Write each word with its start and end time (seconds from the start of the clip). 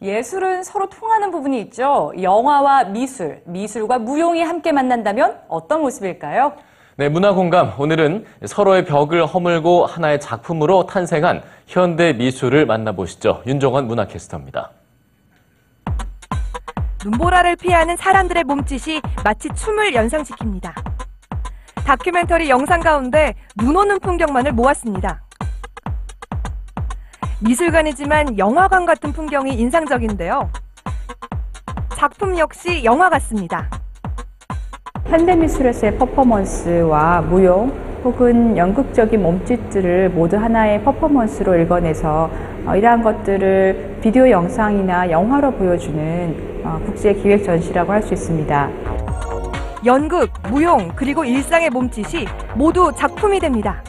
예술은 0.00 0.62
서로 0.62 0.88
통하는 0.88 1.30
부분이 1.30 1.60
있죠. 1.62 2.12
영화와 2.20 2.84
미술, 2.84 3.42
미술과 3.46 3.98
무용이 3.98 4.42
함께 4.42 4.70
만난다면 4.70 5.40
어떤 5.48 5.80
모습일까요? 5.80 6.52
네, 6.96 7.08
문화 7.08 7.32
공감. 7.32 7.72
오늘은 7.78 8.24
서로의 8.46 8.84
벽을 8.84 9.26
허물고 9.26 9.86
하나의 9.86 10.20
작품으로 10.20 10.86
탄생한 10.86 11.42
현대 11.66 12.12
미술을 12.12 12.66
만나보시죠. 12.66 13.42
윤종원 13.46 13.86
문화캐스터입니다. 13.86 14.70
눈보라를 17.04 17.56
피하는 17.56 17.96
사람들의 17.96 18.44
몸짓이 18.44 19.00
마치 19.24 19.48
춤을 19.48 19.92
연상시킵니다. 19.92 20.72
다큐멘터리 21.86 22.50
영상 22.50 22.80
가운데 22.80 23.34
눈 23.56 23.76
오는 23.76 23.98
풍경만을 24.00 24.52
모았습니다. 24.52 25.22
미술관이지만 27.40 28.38
영화관 28.38 28.84
같은 28.84 29.12
풍경이 29.12 29.54
인상적인데요. 29.54 30.50
작품 31.96 32.36
역시 32.38 32.84
영화 32.84 33.08
같습니다. 33.10 33.68
현대미술에서의 35.06 35.98
퍼포먼스와 35.98 37.22
무용 37.22 37.72
혹은 38.04 38.56
연극적인 38.56 39.22
몸짓들을 39.22 40.10
모두 40.10 40.36
하나의 40.36 40.82
퍼포먼스로 40.84 41.56
읽어내서 41.56 42.30
어, 42.66 42.76
이러한 42.76 43.02
것들을 43.02 43.98
비디오 44.02 44.28
영상이나 44.28 45.10
영화로 45.10 45.52
보여주는 45.52 46.62
어, 46.64 46.80
국제 46.84 47.14
기획 47.14 47.44
전시라고 47.44 47.92
할 47.92 48.02
수 48.02 48.14
있습니다. 48.14 48.70
연극, 49.84 50.30
무용, 50.50 50.90
그리고 50.96 51.24
일상의 51.24 51.70
몸짓이 51.70 52.26
모두 52.56 52.92
작품이 52.96 53.38
됩니다. 53.38 53.82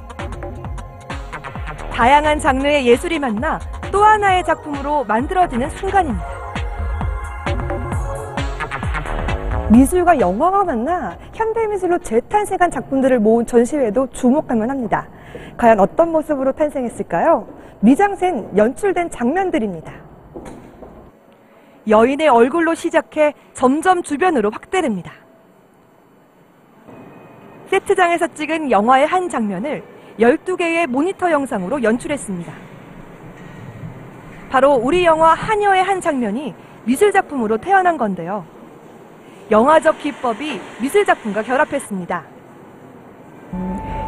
다양한 1.99 2.39
장르의 2.39 2.87
예술이 2.87 3.19
만나 3.19 3.59
또 3.91 4.05
하나의 4.05 4.45
작품으로 4.45 5.03
만들어지는 5.03 5.69
순간입니다. 5.71 6.25
미술과 9.69 10.17
영화가 10.21 10.63
만나 10.63 11.17
현대미술로 11.33 11.97
재탄생한 11.97 12.71
작품들을 12.71 13.19
모은 13.19 13.45
전시회도 13.45 14.11
주목할 14.11 14.55
만합니다. 14.55 15.09
과연 15.57 15.81
어떤 15.81 16.13
모습으로 16.13 16.53
탄생했을까요? 16.53 17.45
미장센 17.81 18.55
연출된 18.55 19.09
장면들입니다. 19.09 19.91
여인의 21.89 22.29
얼굴로 22.29 22.75
시작해 22.75 23.33
점점 23.51 24.03
주변으로 24.03 24.51
확대됩니다. 24.51 25.11
세트장에서 27.67 28.27
찍은 28.35 28.71
영화의 28.71 29.05
한 29.05 29.27
장면을 29.27 29.98
12개의 30.19 30.87
모니터 30.87 31.31
영상으로 31.31 31.81
연출했습니다. 31.81 32.51
바로 34.49 34.73
우리 34.73 35.05
영화 35.05 35.33
한여의 35.33 35.83
한 35.83 36.01
장면이 36.01 36.53
미술작품으로 36.85 37.57
태어난 37.57 37.97
건데요. 37.97 38.43
영화적 39.51 39.99
기법이 39.99 40.59
미술작품과 40.81 41.43
결합했습니다. 41.43 42.23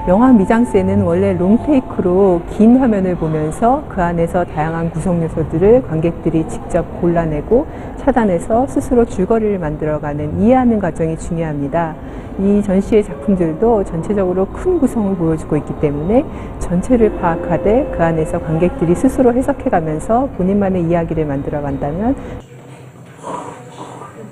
영화 0.08 0.32
미장센은 0.34 1.04
원래 1.04 1.34
롱테이크로 1.34 2.42
긴 2.52 2.78
화면을 2.78 3.16
보면서 3.16 3.84
그 3.88 4.02
안에서 4.02 4.44
다양한 4.46 4.90
구성 4.90 5.22
요소들을 5.22 5.84
관객들이 5.84 6.48
직접 6.48 7.00
골라내고 7.00 7.68
차단해서 7.98 8.66
스스로 8.68 9.06
줄거리를 9.06 9.60
만들어가는 9.60 10.42
이해하는 10.42 10.80
과정이 10.80 11.18
중요합니다. 11.18 11.96
이 12.40 12.62
전시의 12.64 13.04
작품들도 13.04 13.84
전체적으로 13.84 14.46
큰 14.48 14.80
구성을 14.80 15.16
보여주고 15.16 15.58
있기 15.58 15.80
때문에 15.80 16.26
전체를 16.60 17.20
파악하되 17.20 17.92
그 17.96 18.04
안에서 18.04 18.40
관객들이 18.40 18.96
스스로 18.96 19.34
해석해가면서 19.34 20.30
본인만의 20.38 20.84
이야기를 20.84 21.26
만들어 21.26 21.62
간다면 21.62 22.16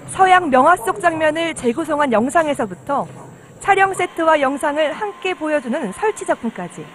서양 0.08 0.50
명화 0.50 0.75
속 0.77 1.00
장면을 1.00 1.53
재구성한 1.53 2.11
영상에서부터 2.11 3.08
촬영 3.59 3.94
세트와 3.94 4.42
영상을 4.42 4.92
함께 4.94 5.33
보여주는 5.33 5.92
설치 5.92 6.26
작품까지 6.26 6.86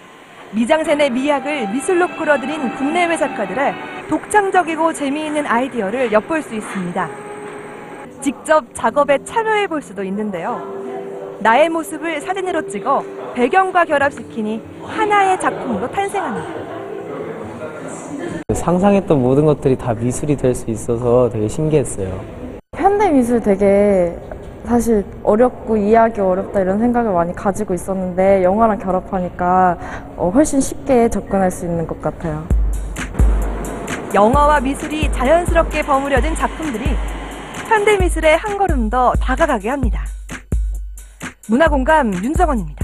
미장센의 0.53 1.11
미학을 1.11 1.69
미술로 1.71 2.09
끌어들인 2.09 2.75
국내외 2.77 3.17
작가들의 3.17 3.75
독창적이고 4.09 4.93
재미있는 4.93 5.47
아이디어를 5.47 6.13
엿볼 6.13 6.43
수 6.43 6.55
있습니다. 6.55 7.09
직접 8.21 8.65
작업에 8.73 9.19
참여해 9.25 9.67
볼 9.67 9.83
수도 9.83 10.05
있는데요. 10.05 10.84
나의 11.41 11.69
모습을 11.69 12.21
사진으로 12.21 12.67
찍어 12.69 13.03
배경과 13.35 13.85
결합시키니 13.85 14.63
하나의 14.83 15.39
작품으로 15.41 15.91
탄생합니다. 15.91 16.65
상상했던 18.55 19.21
모든 19.21 19.45
것들이 19.47 19.77
다 19.77 19.93
미술이 19.95 20.37
될 20.37 20.55
수 20.55 20.71
있어서 20.71 21.29
되게 21.31 21.49
신기했어요. 21.49 22.21
현대 22.77 23.11
미술 23.11 23.41
되게 23.41 24.17
사실 24.67 25.05
어렵고 25.23 25.77
이해하기 25.77 26.21
어렵다 26.21 26.61
이런 26.61 26.79
생각을 26.79 27.13
많이 27.13 27.35
가지고 27.35 27.75
있었는데 27.75 28.43
영화랑 28.43 28.79
결합하니까 28.79 29.77
어, 30.17 30.31
훨씬 30.35 30.61
쉽게 30.61 31.09
접근할 31.11 31.51
수 31.51 31.67
있는 31.67 31.87
것 31.87 32.01
같아요. 32.01 32.47
영화와 34.15 34.61
미술이 34.61 35.13
자연스럽게 35.13 35.83
버무려진 35.83 36.35
작품들이 36.35 36.85
현대 37.69 37.99
미술에 37.99 38.35
한 38.35 38.57
걸음 38.57 38.89
더 38.89 39.13
다가가게 39.21 39.69
합니다. 39.69 40.05
문화공감 41.49 42.15
윤정원입니다. 42.25 42.84